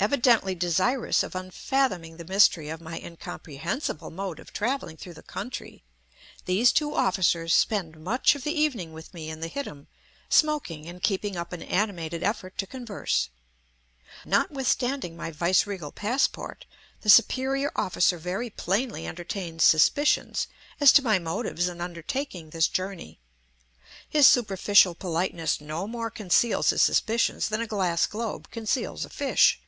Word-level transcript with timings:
Evidently 0.00 0.54
desirous 0.54 1.22
of 1.22 1.34
unfathoming 1.34 2.18
the 2.18 2.26
mystery 2.26 2.68
of 2.68 2.80
my 2.82 2.98
incomprehensible 2.98 4.10
mode 4.10 4.38
of 4.38 4.52
travelling 4.52 4.98
through 4.98 5.14
the 5.14 5.22
country, 5.22 5.82
these 6.44 6.72
two 6.72 6.94
officers 6.94 7.54
spend 7.54 7.98
much 7.98 8.34
of 8.34 8.42
the 8.44 8.52
evening 8.52 8.92
with 8.92 9.14
me 9.14 9.30
in 9.30 9.40
the 9.40 9.48
hittim 9.48 9.86
smoking 10.28 10.86
and 10.88 11.02
keeping 11.02 11.36
up 11.36 11.54
an 11.54 11.62
animated 11.62 12.22
effort 12.22 12.58
to 12.58 12.66
converse. 12.66 13.30
Notwithstanding 14.26 15.16
my 15.16 15.30
viceregal 15.30 15.92
passport, 15.92 16.66
the 17.00 17.08
superior 17.08 17.72
officer 17.74 18.18
very 18.18 18.50
plainly 18.50 19.06
entertains 19.06 19.64
suspicions 19.64 20.48
as 20.80 20.92
to 20.92 21.02
my 21.02 21.18
motives 21.18 21.66
in 21.66 21.80
undertaking 21.80 22.50
this 22.50 22.68
journey; 22.68 23.20
his 24.06 24.26
superficial 24.26 24.94
politeness 24.94 25.62
no 25.62 25.86
more 25.86 26.10
conceals 26.10 26.68
his 26.70 26.82
suspicions 26.82 27.48
than 27.48 27.62
a 27.62 27.66
glass 27.66 28.06
globe 28.06 28.50
conceals 28.50 29.06
a 29.06 29.08
fish. 29.08 29.60